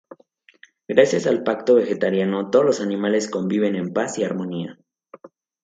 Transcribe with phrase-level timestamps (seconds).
[0.87, 4.79] Gracias al Pacto Vegetariano, todos los animales conviven en paz y armonía.